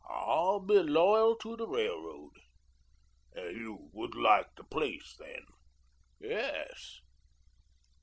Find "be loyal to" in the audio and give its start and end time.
0.59-1.55